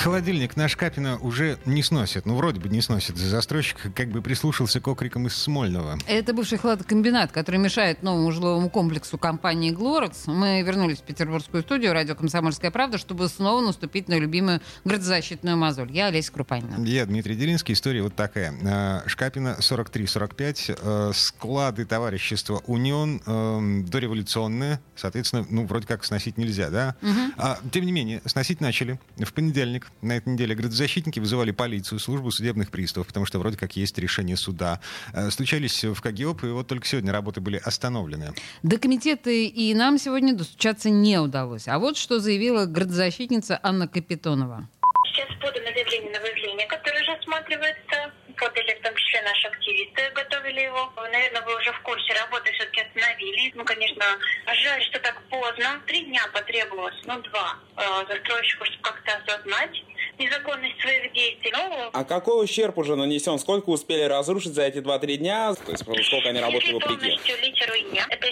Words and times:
Холодильник 0.00 0.56
наш 0.56 0.76
Капина 0.76 1.18
уже 1.18 1.58
не 1.66 1.82
сносит. 1.82 2.24
Ну, 2.24 2.34
вроде 2.34 2.58
бы 2.58 2.70
не 2.70 2.80
сносит. 2.80 3.18
Застройщик 3.18 3.92
как 3.94 4.08
бы 4.08 4.22
прислушался 4.22 4.80
к 4.80 4.88
окрикам 4.88 5.26
из 5.26 5.36
Смольного. 5.36 5.98
Это 6.06 6.32
бывший 6.32 6.56
хладокомбинат, 6.56 7.32
который 7.32 7.60
мешает 7.60 8.02
новому 8.02 8.32
жилому 8.32 8.70
комплексу 8.70 9.18
компании 9.18 9.72
«Глорекс». 9.72 10.26
Мы 10.26 10.62
вернулись 10.62 11.00
в 11.00 11.02
петербургскую 11.02 11.62
студию 11.62 11.92
радио 11.92 12.14
«Комсомольская 12.14 12.70
правда», 12.70 12.96
чтобы 12.96 13.28
снова 13.28 13.60
наступить 13.60 14.08
на 14.08 14.18
любимую 14.18 14.62
градозащитную 14.86 15.58
мозоль. 15.58 15.92
Я 15.92 16.06
Олеся 16.06 16.32
Крупанина. 16.32 16.82
Я 16.82 17.04
Дмитрий 17.04 17.36
Делинский. 17.36 17.74
История 17.74 18.02
вот 18.02 18.14
такая. 18.14 18.54
А, 18.64 19.02
Шкапина 19.06 19.58
43-45. 19.60 20.78
Э, 20.80 21.12
склады 21.14 21.84
товарищества 21.84 22.62
«Унион» 22.66 23.20
э, 23.26 23.82
дореволюционные. 23.86 24.80
Соответственно, 24.96 25.46
ну, 25.50 25.66
вроде 25.66 25.86
как 25.86 26.06
сносить 26.06 26.38
нельзя, 26.38 26.70
да? 26.70 26.96
Угу. 27.02 27.70
Тем 27.70 27.84
не 27.84 27.92
менее, 27.92 28.22
сносить 28.24 28.62
начали 28.62 28.98
в 29.18 29.34
понедельник 29.34 29.89
на 30.02 30.16
этой 30.16 30.32
неделе 30.32 30.54
градозащитники 30.54 31.20
вызывали 31.20 31.50
полицию, 31.50 31.98
службу 31.98 32.30
судебных 32.30 32.70
приставов, 32.70 33.06
потому 33.06 33.26
что 33.26 33.38
вроде 33.38 33.56
как 33.56 33.76
есть 33.76 33.98
решение 33.98 34.36
суда. 34.36 34.80
Э, 35.12 35.30
стучались 35.30 35.84
в 35.84 36.00
КГИОП, 36.00 36.44
и 36.44 36.48
вот 36.48 36.66
только 36.66 36.86
сегодня 36.86 37.12
работы 37.12 37.40
были 37.40 37.60
остановлены. 37.62 38.32
До 38.62 38.78
комитета 38.78 39.30
и 39.30 39.74
нам 39.74 39.98
сегодня 39.98 40.34
достучаться 40.34 40.90
не 40.90 41.18
удалось. 41.18 41.68
А 41.68 41.78
вот 41.78 41.96
что 41.96 42.20
заявила 42.20 42.66
градозащитница 42.66 43.58
Анна 43.62 43.88
Капитонова. 43.88 44.68
Сейчас 45.12 45.28
подано 45.40 45.66
заявление 45.74 46.12
на 46.12 46.20
выявление, 46.20 46.66
которое 46.66 47.02
уже 47.02 47.12
осматривается. 47.12 48.12
Подали 48.40 48.74
в 48.74 48.82
том 48.82 48.94
числе 48.96 49.20
наши 49.22 49.46
активисты, 49.48 50.10
готовили 50.14 50.60
его. 50.60 50.90
Наверное, 50.96 51.42
вы 51.42 51.56
уже 51.56 51.72
в 51.72 51.80
курсе 51.82 52.14
работы 52.14 52.50
все-таки 52.52 52.80
остановили. 52.80 53.52
Ну, 53.54 53.64
конечно, 53.64 54.04
жаль, 54.64 54.82
что 54.84 54.98
так 54.98 55.20
поздно. 55.28 55.82
Три 55.86 56.04
дня 56.06 56.22
потребовалось, 56.32 56.94
ну, 57.04 57.20
два, 57.20 57.58
э, 57.76 57.82
застройщику, 58.08 58.64
чтобы 58.64 58.82
как-то 58.82 59.12
осознать 59.16 59.82
незаконность 60.18 60.80
своих 60.80 61.12
действий. 61.12 61.52
Ну, 61.52 61.90
А 61.92 62.04
какой 62.04 62.44
ущерб 62.44 62.78
уже 62.78 62.96
нанесен? 62.96 63.38
Сколько 63.38 63.70
успели 63.70 64.02
разрушить 64.04 64.54
за 64.54 64.62
эти 64.62 64.78
2-3 64.78 65.16
дня? 65.18 65.54
То 65.54 65.72
есть 65.72 65.84
сколько 65.84 66.28
они 66.28 66.40
работали 66.40 66.62
если 66.62 66.72
вопреки? 66.72 66.96
полностью 66.96 67.36
литеру 67.42 67.74
«Е», 67.74 68.04
это 68.08 68.26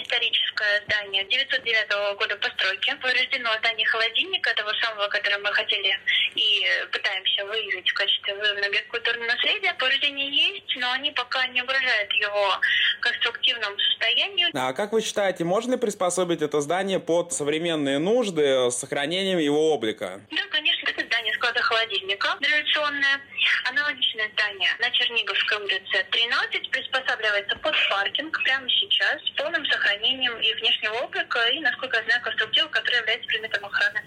историческое 0.59 0.83
здание 0.85 1.23
909 1.25 2.17
года 2.17 2.35
постройки, 2.37 2.93
повреждено 3.01 3.49
здание 3.59 3.87
холодильника, 3.87 4.53
того 4.55 4.71
самого, 4.81 5.07
которое 5.07 5.37
мы 5.39 5.51
хотели 5.53 5.97
и 6.35 6.65
пытаемся 6.91 7.45
выявить 7.45 7.89
в 7.89 7.93
качестве 7.93 8.35
выявленного 8.35 8.75
культурного 8.89 9.27
наследия. 9.27 9.73
Повреждения 9.73 10.29
есть, 10.29 10.75
но 10.77 10.91
они 10.91 11.11
пока 11.11 11.47
не 11.47 11.61
угрожают 11.61 12.11
его 12.13 12.59
конструктивному 13.01 13.77
состоянию. 13.79 14.49
А 14.53 14.73
как 14.73 14.91
вы 14.91 15.01
считаете, 15.01 15.43
можно 15.43 15.73
ли 15.73 15.77
приспособить 15.77 16.41
это 16.41 16.61
здание 16.61 16.99
под 16.99 17.33
современные 17.33 17.99
нужды 17.99 18.69
с 18.69 18.75
сохранением 18.75 19.39
его 19.39 19.73
облика? 19.73 20.21
Да, 20.31 20.41
конечно, 20.51 20.88
склада 21.49 21.61
холодильника 21.61 22.37
революционное. 22.39 23.21
Аналогичное 23.65 24.29
здание 24.33 24.69
на 24.79 24.89
Черниговской 24.91 25.57
улице 25.57 26.05
13 26.11 26.69
приспосабливается 26.69 27.55
под 27.57 27.75
паркинг 27.89 28.43
прямо 28.43 28.69
сейчас 28.69 29.21
с 29.25 29.29
полным 29.31 29.65
сохранением 29.65 30.37
и 30.39 30.53
внешнего 30.55 30.93
облика, 31.03 31.39
и, 31.47 31.59
насколько 31.61 31.97
я 31.97 32.03
знаю, 32.03 32.21
конструктива, 32.21 32.67
который 32.67 32.97
является 32.97 33.27
предметом 33.27 33.65
охраны. 33.65 34.01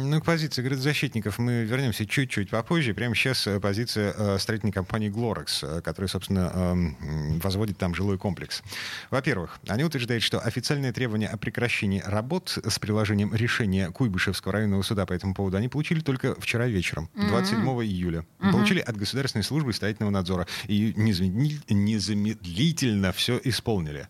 Ну, 0.00 0.20
к 0.20 0.24
позиции 0.24 0.62
градозащитников 0.62 1.38
мы 1.38 1.64
вернемся 1.64 2.06
чуть-чуть 2.06 2.50
попозже. 2.50 2.94
Прямо 2.94 3.16
сейчас 3.16 3.46
э, 3.48 3.58
позиция 3.58 4.14
э, 4.16 4.38
строительной 4.38 4.72
компании 4.72 5.08
«Глорекс», 5.08 5.64
э, 5.64 5.80
которая, 5.82 6.08
собственно, 6.08 6.52
эм, 6.54 7.40
возводит 7.40 7.78
там 7.78 7.96
жилой 7.96 8.16
комплекс. 8.16 8.62
Во-первых, 9.10 9.58
они 9.66 9.82
утверждают, 9.82 10.22
что 10.22 10.38
официальные 10.38 10.92
требования 10.92 11.26
о 11.26 11.36
прекращении 11.36 12.00
работ 12.06 12.58
с 12.64 12.78
приложением 12.78 13.34
решения 13.34 13.90
Куйбышевского 13.90 14.52
районного 14.52 14.82
суда 14.82 15.04
по 15.04 15.14
этому 15.14 15.34
поводу 15.34 15.56
они 15.56 15.68
получили 15.68 15.98
только 15.98 16.40
вчера 16.40 16.68
вечером, 16.68 17.10
27 17.16 17.58
июля. 17.82 18.24
Получили 18.38 18.78
от 18.78 18.96
Государственной 18.96 19.42
службы 19.42 19.72
строительного 19.72 20.12
надзора. 20.12 20.46
И 20.68 20.92
незамедли- 20.92 21.60
незамедлительно 21.70 23.10
все 23.12 23.40
исполнили. 23.42 24.06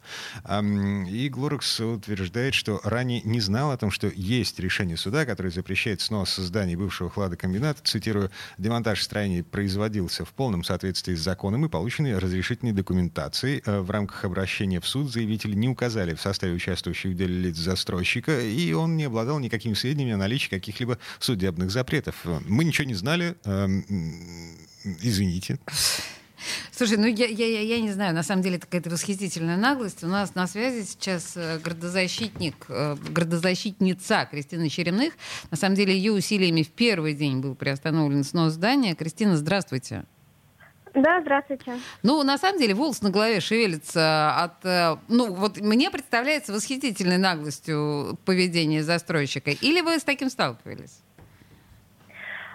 И 0.50 1.28
«Глорекс» 1.30 1.80
утверждает, 1.80 2.52
что 2.52 2.78
ранее 2.84 3.22
не 3.22 3.40
знал 3.40 3.70
о 3.70 3.78
том, 3.78 3.90
что 3.90 4.08
есть 4.14 4.60
решение 4.60 4.98
суда, 4.98 5.24
которое 5.24 5.50
запрещает 5.50 5.77
снос 6.00 6.36
зданий 6.36 6.76
бывшего 6.76 7.10
хладокомбината. 7.10 7.80
Цитирую, 7.84 8.30
«Демонтаж 8.58 9.02
строений 9.02 9.42
производился 9.42 10.24
в 10.24 10.30
полном 10.30 10.64
соответствии 10.64 11.14
с 11.14 11.20
законом 11.20 11.64
и 11.64 11.68
полученной 11.68 12.18
разрешительной 12.18 12.72
документацией. 12.72 13.62
Э, 13.64 13.80
В 13.80 13.90
рамках 13.90 14.24
обращения 14.24 14.80
в 14.80 14.86
суд 14.86 15.10
заявители 15.10 15.54
не 15.54 15.68
указали 15.68 16.14
в 16.14 16.20
составе 16.20 16.54
участвующих 16.54 17.12
в 17.12 17.16
деле 17.16 17.38
лиц 17.38 17.56
застройщика, 17.56 18.40
и 18.40 18.72
он 18.72 18.96
не 18.96 19.04
обладал 19.04 19.38
никакими 19.38 19.74
сведениями 19.74 20.12
о 20.12 20.16
наличии 20.16 20.48
каких-либо 20.48 20.98
судебных 21.18 21.70
запретов. 21.70 22.16
Мы 22.46 22.64
ничего 22.64 22.86
не 22.86 22.94
знали. 22.94 23.36
эм, 23.44 23.84
Извините. 25.02 25.58
Слушай, 26.78 26.96
ну 26.98 27.06
я, 27.06 27.26
я, 27.26 27.60
я, 27.60 27.80
не 27.80 27.90
знаю, 27.90 28.14
на 28.14 28.22
самом 28.22 28.40
деле 28.40 28.54
это 28.54 28.66
какая-то 28.66 28.88
восхитительная 28.88 29.56
наглость. 29.56 30.04
У 30.04 30.06
нас 30.06 30.36
на 30.36 30.46
связи 30.46 30.84
сейчас 30.86 31.36
э, 31.36 31.58
градозащитник, 31.58 32.54
э, 32.68 32.94
градозащитница 33.10 34.28
Кристина 34.30 34.70
Черемных. 34.70 35.14
На 35.50 35.56
самом 35.56 35.74
деле 35.74 35.92
ее 35.92 36.12
усилиями 36.12 36.62
в 36.62 36.70
первый 36.70 37.14
день 37.14 37.40
был 37.40 37.56
приостановлен 37.56 38.22
снос 38.22 38.52
здания. 38.52 38.94
Кристина, 38.94 39.36
здравствуйте. 39.36 40.04
Да, 40.94 41.20
здравствуйте. 41.20 41.80
Ну, 42.04 42.22
на 42.22 42.38
самом 42.38 42.60
деле, 42.60 42.76
волос 42.76 43.02
на 43.02 43.10
голове 43.10 43.40
шевелится 43.40 44.36
от... 44.36 44.64
э, 44.64 44.98
Ну, 45.08 45.34
вот 45.34 45.60
мне 45.60 45.90
представляется 45.90 46.52
восхитительной 46.52 47.18
наглостью 47.18 48.16
поведения 48.24 48.84
застройщика. 48.84 49.50
Или 49.50 49.80
вы 49.80 49.98
с 49.98 50.04
таким 50.04 50.30
сталкивались? 50.30 51.00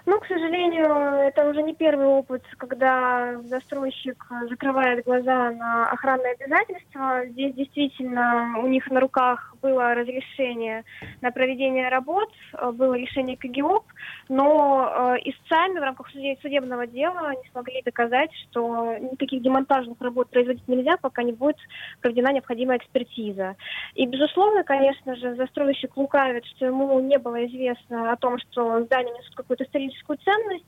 Ну, 0.06 0.20
к 0.20 0.28
сожалению, 0.28 0.86
это 1.28 1.48
уже 1.48 1.64
не 1.64 1.74
первый 1.74 2.08
опыт, 2.08 2.44
когда 2.58 3.40
застройщик 3.44 4.26
закрывает 4.50 5.06
глаза 5.06 5.52
на 5.52 5.90
охранные 5.92 6.34
обязательства. 6.34 7.26
Здесь 7.28 7.54
действительно 7.56 8.60
у 8.62 8.68
них 8.68 8.92
на 8.92 9.00
руках 9.00 9.56
было 9.62 9.96
разрешение 9.96 10.84
на 11.22 11.32
проведение 11.32 11.88
работ, 11.88 12.30
было 12.74 12.96
решение 12.96 13.38
КГИОП, 13.38 13.86
но 14.28 15.16
э, 15.16 15.30
истцами 15.30 15.80
в 15.80 15.84
рамках 15.84 16.14
суде- 16.14 16.38
судебного 16.42 16.86
дела 16.86 17.32
не 17.32 17.50
смогли 17.52 17.82
доказать, 17.86 18.32
что 18.50 18.98
никаких 18.98 19.42
демонтажных 19.42 20.02
работ 20.02 20.30
производить 20.30 20.68
нельзя, 20.68 20.98
пока 20.98 21.24
не 21.24 21.32
будет 21.32 21.58
проведена 22.02 22.34
необходимая 22.34 22.78
экспертиза. 22.78 23.56
И, 23.94 24.06
безусловно, 24.06 24.66
конечно 24.66 25.16
же, 25.16 25.36
застройщик 25.36 25.96
лукавит, 25.96 26.46
что 26.46 26.66
ему 26.66 27.00
не 27.00 27.18
было 27.18 27.46
известно 27.46 28.12
о 28.12 28.18
том, 28.18 28.38
что 28.40 28.84
здание 28.84 29.14
несут 29.18 29.36
какую-то 29.36 29.64
историческую 29.64 29.93
ценность. 30.16 30.66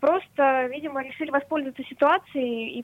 Просто, 0.00 0.66
видимо, 0.66 1.02
решили 1.02 1.30
воспользоваться 1.30 1.82
ситуацией 1.84 2.78
и 2.78 2.82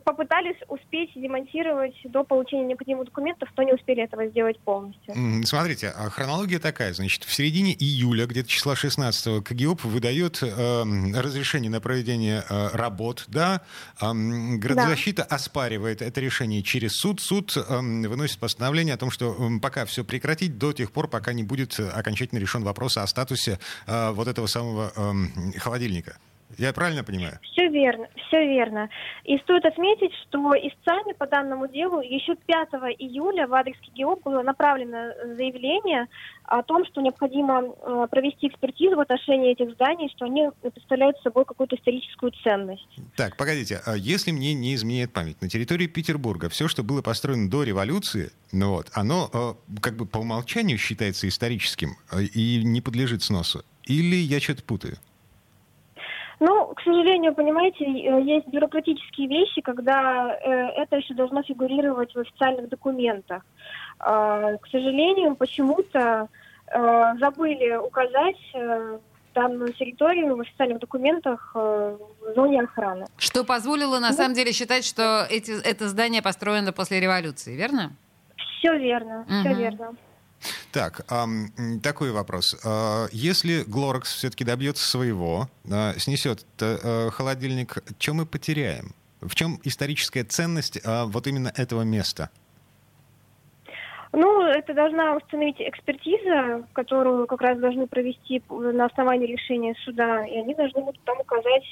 попытались 0.00 0.56
успеть 0.68 1.10
демонтировать 1.14 1.94
до 2.04 2.24
получения 2.24 2.64
необходимых 2.64 3.06
документов, 3.06 3.48
но 3.56 3.62
не 3.62 3.72
успели 3.72 4.02
этого 4.02 4.26
сделать 4.26 4.58
полностью. 4.60 5.14
Смотрите, 5.44 5.88
а 5.88 6.08
хронология 6.10 6.58
такая. 6.58 6.92
Значит, 6.94 7.24
в 7.24 7.32
середине 7.32 7.74
июля, 7.74 8.26
где-то 8.26 8.48
числа 8.48 8.76
16 8.76 9.44
КГИОП 9.44 9.84
выдает 9.84 10.42
эм, 10.42 11.14
разрешение 11.14 11.70
на 11.70 11.80
проведение 11.80 12.44
э, 12.48 12.68
работ, 12.72 13.24
да? 13.28 13.62
Эм, 14.00 14.58
градозащита 14.58 15.22
оспаривает 15.22 16.02
это 16.02 16.20
решение 16.20 16.62
через 16.62 16.92
суд. 16.92 17.20
Суд 17.20 17.56
эм, 17.56 18.02
выносит 18.02 18.38
постановление 18.38 18.94
о 18.94 18.98
том, 18.98 19.10
что 19.10 19.34
эм, 19.38 19.60
пока 19.60 19.84
все 19.86 20.04
прекратить 20.04 20.58
до 20.58 20.72
тех 20.72 20.92
пор, 20.92 21.08
пока 21.08 21.32
не 21.32 21.42
будет 21.42 21.78
э, 21.78 21.88
окончательно 21.88 22.38
решен 22.38 22.62
вопрос 22.62 22.96
о 22.96 23.06
статусе 23.06 23.58
э, 23.86 24.10
вот 24.12 24.28
этого 24.28 24.46
самого 24.46 24.92
эм, 24.96 25.52
холодильника. 25.58 26.16
Я 26.58 26.72
правильно 26.72 27.04
понимаю? 27.04 27.38
Все 27.42 27.68
верно, 27.68 28.08
все 28.26 28.46
верно. 28.46 28.88
И 29.24 29.38
стоит 29.38 29.64
отметить, 29.64 30.12
что 30.22 30.38
истцами 30.54 31.12
по 31.12 31.26
данному 31.26 31.68
делу 31.68 32.00
еще 32.00 32.34
5 32.34 32.68
июля 32.98 33.46
в 33.46 33.54
адрес 33.54 33.76
КГИОП 33.86 34.22
было 34.24 34.42
направлено 34.42 35.12
заявление 35.36 36.08
о 36.44 36.62
том, 36.62 36.84
что 36.86 37.00
необходимо 37.00 37.62
э, 37.62 38.06
провести 38.10 38.48
экспертизу 38.48 38.96
в 38.96 39.00
отношении 39.00 39.52
этих 39.52 39.72
зданий, 39.74 40.10
что 40.14 40.26
они 40.26 40.50
представляют 40.60 41.18
собой 41.22 41.44
какую-то 41.44 41.76
историческую 41.76 42.32
ценность. 42.42 42.86
Так, 43.16 43.36
погодите, 43.36 43.80
а 43.86 43.96
если 43.96 44.32
мне 44.32 44.52
не 44.54 44.74
изменяет 44.74 45.12
память, 45.12 45.40
на 45.40 45.48
территории 45.48 45.86
Петербурга 45.86 46.48
все, 46.48 46.68
что 46.68 46.82
было 46.82 47.00
построено 47.00 47.48
до 47.48 47.62
революции, 47.62 48.32
ну 48.52 48.70
вот, 48.70 48.88
оно 48.92 49.30
э, 49.32 49.80
как 49.80 49.96
бы 49.96 50.04
по 50.06 50.18
умолчанию 50.18 50.78
считается 50.78 51.28
историческим 51.28 51.96
э, 52.10 52.24
и 52.24 52.62
не 52.64 52.80
подлежит 52.80 53.22
сносу. 53.22 53.64
Или 53.84 54.16
я 54.16 54.40
что-то 54.40 54.62
путаю? 54.62 54.98
Ну, 56.44 56.74
к 56.74 56.82
сожалению, 56.82 57.36
понимаете, 57.36 57.84
есть 57.84 58.48
бюрократические 58.48 59.28
вещи, 59.28 59.60
когда 59.60 60.34
э, 60.34 60.50
это 60.82 60.96
еще 60.96 61.14
должно 61.14 61.44
фигурировать 61.44 62.12
в 62.12 62.18
официальных 62.18 62.68
документах. 62.68 63.44
Э, 64.00 64.56
к 64.60 64.66
сожалению, 64.66 65.36
почему-то 65.36 66.28
э, 66.66 67.12
забыли 67.20 67.76
указать 67.76 68.40
э, 68.54 68.98
данную 69.36 69.72
территорию 69.72 70.36
в 70.36 70.40
официальных 70.40 70.80
документах 70.80 71.52
в 71.54 71.98
зоне 72.34 72.62
охраны. 72.62 73.06
Что 73.18 73.44
позволило 73.44 74.00
на 74.00 74.12
самом 74.12 74.34
деле 74.34 74.50
считать, 74.50 74.84
что 74.84 75.24
эти, 75.30 75.52
это 75.64 75.86
здание 75.88 76.22
построено 76.22 76.72
после 76.72 76.98
революции, 76.98 77.54
верно? 77.54 77.92
Все 78.58 78.76
верно, 78.76 79.24
все 79.28 79.50
Мгм. 79.50 79.58
верно. 79.58 79.94
Так, 80.72 81.06
такой 81.82 82.10
вопрос. 82.12 82.56
А, 82.64 83.08
Если 83.12 83.62
Глорекс 83.66 84.14
все-таки 84.14 84.44
добьется 84.44 84.84
своего, 84.84 85.48
снесет 85.98 86.44
э, 86.60 87.10
холодильник, 87.12 87.78
что 87.98 88.14
мы 88.14 88.26
потеряем? 88.26 88.94
В 89.20 89.34
чем 89.36 89.60
историческая 89.62 90.24
ценность 90.24 90.80
а, 90.84 91.06
вот 91.06 91.26
именно 91.28 91.52
этого 91.56 91.82
места? 91.82 92.30
Ну, 94.12 94.42
это 94.42 94.74
должна 94.74 95.16
установить 95.16 95.56
экспертиза, 95.58 96.66
которую 96.74 97.26
как 97.26 97.40
раз 97.40 97.58
должны 97.58 97.86
провести 97.86 98.42
на 98.50 98.84
основании 98.84 99.26
решения 99.26 99.74
суда, 99.86 100.26
и 100.26 100.36
они 100.36 100.54
должны 100.54 100.82
будут 100.82 101.00
там 101.04 101.18
указать, 101.18 101.64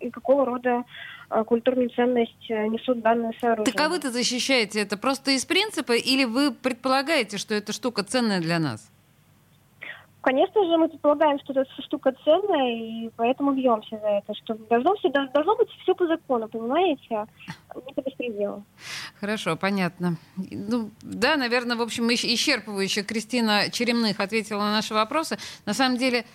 э, 0.00 0.10
какого 0.10 0.44
рода 0.44 0.84
э, 1.30 1.44
культурную 1.44 1.88
ценность 1.88 2.50
э, 2.50 2.66
несут 2.66 3.00
данные 3.00 3.32
сооружения. 3.40 3.72
Так 3.72 3.86
а 3.86 3.88
вы-то 3.88 4.10
защищаете 4.10 4.82
это 4.82 4.98
просто 4.98 5.30
из 5.30 5.46
принципа, 5.46 5.92
или 5.92 6.24
вы 6.24 6.52
предполагаете, 6.52 7.38
что 7.38 7.54
эта 7.54 7.72
штука 7.72 8.04
ценная 8.04 8.40
для 8.40 8.58
нас? 8.58 8.90
Конечно 10.26 10.66
же, 10.66 10.76
мы 10.76 10.88
предполагаем, 10.88 11.38
что 11.38 11.52
эта 11.52 11.70
штука 11.82 12.12
ценная, 12.24 12.74
и 12.74 13.10
поэтому 13.16 13.52
бьемся 13.52 13.96
за 13.96 14.08
это. 14.08 14.34
Что 14.34 14.54
должно, 14.68 14.96
все, 14.96 15.08
должно 15.08 15.54
быть 15.54 15.70
все 15.82 15.94
по 15.94 16.04
закону, 16.08 16.48
понимаете? 16.48 17.26
Не 17.86 17.94
по 17.94 18.00
беспределу. 18.00 18.64
Хорошо, 19.20 19.56
понятно. 19.56 20.16
Ну, 20.36 20.90
да, 21.00 21.36
наверное, 21.36 21.76
в 21.76 21.82
общем, 21.82 22.08
исчерпывающе 22.10 23.02
Кристина 23.02 23.70
Черемных 23.70 24.20
ответила 24.20 24.58
на 24.58 24.72
наши 24.72 24.92
вопросы. 24.92 25.38
На 25.64 25.72
самом 25.72 25.96
деле, 25.96 26.26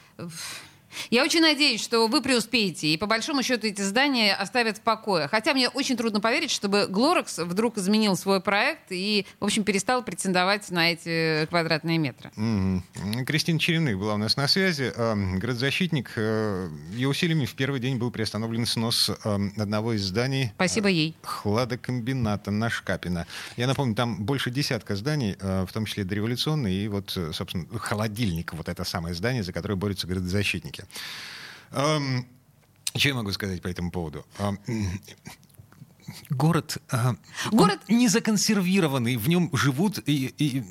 я 1.10 1.24
очень 1.24 1.42
надеюсь, 1.42 1.82
что 1.82 2.08
вы 2.08 2.22
преуспеете, 2.22 2.88
и 2.88 2.98
по 2.98 3.06
большому 3.06 3.44
счету 3.44 3.68
эти 3.68 3.82
здания 3.82 4.34
оставят 4.34 4.78
в 4.78 4.82
покое. 4.82 5.28
Хотя 5.28 5.54
мне 5.54 5.70
очень 5.70 5.98
трудно 5.98 6.20
поверить, 6.22 6.52
чтобы 6.52 6.88
Глорекс 6.88 7.38
вдруг 7.40 7.78
изменил 7.78 8.16
свой 8.16 8.42
проект 8.42 8.92
и, 8.92 9.26
в 9.40 9.46
общем, 9.46 9.64
перестал 9.64 10.04
претендовать 10.04 10.70
на 10.72 10.92
эти 10.92 11.46
квадратные 11.48 11.98
метры. 11.98 12.32
Мгм. 12.36 12.84
Кристина 13.26 13.60
Черемных 13.60 13.98
была 13.98 14.16
у 14.16 14.18
нас 14.18 14.36
на 14.38 14.48
связи. 14.48 14.92
Ам, 14.96 15.40
Градозащитник. 15.40 16.12
э, 16.16 16.70
Ее 16.94 17.08
усилиями 17.08 17.46
в 17.46 17.54
первый 17.56 17.80
день 17.80 17.98
был 17.98 18.12
приостановлен 18.12 18.66
снос 18.66 19.10
ам, 19.24 19.54
одного 19.58 19.94
из 19.94 20.04
зданий 20.04 20.52
Спасибо 20.56 20.88
ей. 20.90 21.16
хладокомбината 21.24 22.52
на 22.52 22.70
Шкапина. 22.70 23.26
Я 23.58 23.68
напомню, 23.68 23.96
там 23.96 24.24
больше 24.24 24.52
десятка 24.52 24.96
зданий, 24.96 25.36
э, 25.40 25.66
в 25.68 25.74
том 25.74 25.86
числе 25.86 26.04
дореволюционные, 26.04 26.86
и 26.86 26.88
вот, 26.88 27.14
э, 27.16 27.32
собственно, 27.34 27.66
холодильник, 27.80 28.54
вот 28.54 28.68
это 28.70 28.84
самое 28.84 29.16
здание, 29.16 29.44
за 29.44 29.54
которое 29.54 29.76
борются 29.76 30.08
градозащитники. 30.08 30.81
Эм, 31.72 32.28
Что 32.96 33.08
я 33.10 33.16
могу 33.16 33.32
сказать 33.32 33.62
по 33.62 33.68
этому 33.68 33.92
поводу? 33.92 34.26
Эм, 34.40 34.60
Город, 36.30 36.78
он 36.92 37.18
Город- 37.52 37.80
не 37.88 38.10
законсервированный, 38.10 39.16
в 39.16 39.30
нем 39.30 39.50
живут 39.54 40.00
и, 40.06 40.34
и, 40.38 40.62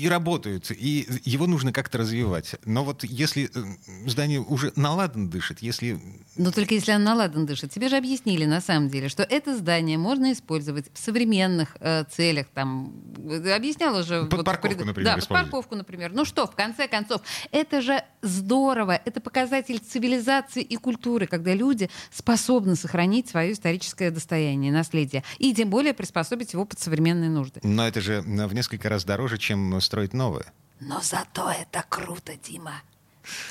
и 0.00 0.08
работают, 0.08 0.70
и 0.70 1.06
его 1.24 1.46
нужно 1.46 1.72
как-то 1.72 1.98
развивать. 1.98 2.56
Но 2.64 2.84
вот 2.84 3.04
если 3.04 3.50
э, 3.54 4.08
здание 4.08 4.40
уже 4.40 4.72
наладан 4.76 5.28
дышит, 5.28 5.60
если 5.60 6.00
Но 6.36 6.50
только 6.52 6.74
если 6.74 6.92
она 6.92 7.10
наладан 7.14 7.44
дышит. 7.44 7.72
Тебе 7.72 7.88
же 7.88 7.96
объяснили 7.96 8.46
на 8.46 8.60
самом 8.60 8.88
деле, 8.88 9.08
что 9.08 9.22
это 9.22 9.56
здание 9.56 9.98
можно 9.98 10.32
использовать 10.32 10.86
в 10.94 10.98
современных 10.98 11.76
э, 11.80 12.04
целях. 12.10 12.46
Там, 12.54 12.92
э, 13.18 13.52
объясняла 13.52 14.02
же... 14.02 14.24
Под 14.24 14.44
парковку, 14.44 14.76
пред- 14.76 14.86
например, 14.86 15.14
Да, 15.14 15.18
под 15.18 15.28
парковку, 15.28 15.74
например. 15.74 16.12
Ну 16.14 16.24
что, 16.24 16.46
в 16.46 16.52
конце 16.52 16.88
концов, 16.88 17.20
это 17.50 17.82
же 17.82 18.02
здорово. 18.22 19.00
Это 19.04 19.20
показатель 19.20 19.78
цивилизации 19.78 20.62
и 20.62 20.76
культуры, 20.76 21.26
когда 21.26 21.52
люди 21.54 21.90
способны 22.12 22.76
сохранить 22.76 23.28
свое 23.28 23.52
историческое 23.52 24.10
достояние, 24.10 24.72
наследие. 24.72 25.24
И 25.38 25.54
тем 25.54 25.68
более 25.68 25.92
приспособить 25.92 26.52
его 26.52 26.64
под 26.64 26.80
современные 26.80 27.28
нужды. 27.30 27.60
Но 27.62 27.86
это 27.86 28.00
же 28.00 28.24
э, 28.26 28.46
в 28.46 28.54
несколько 28.54 28.88
раз 28.88 29.04
дороже, 29.04 29.36
чем 29.38 29.80
строить 29.90 30.14
новое. 30.14 30.44
Но 30.78 31.00
зато 31.02 31.50
это 31.50 31.84
круто, 31.88 32.36
Дима. 32.36 32.80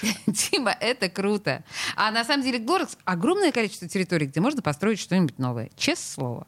Дима, 0.25 0.71
это 0.79 1.09
круто. 1.09 1.65
А 1.97 2.11
на 2.11 2.23
самом 2.23 2.45
деле 2.45 2.59
Горекс 2.59 2.97
огромное 3.03 3.51
количество 3.51 3.89
территорий, 3.89 4.25
где 4.25 4.39
можно 4.39 4.61
построить 4.61 4.99
что-нибудь 4.99 5.37
новое. 5.37 5.69
Честное 5.75 6.13
слово. 6.13 6.47